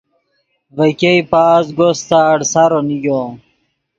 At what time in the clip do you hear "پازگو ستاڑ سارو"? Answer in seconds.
1.31-2.79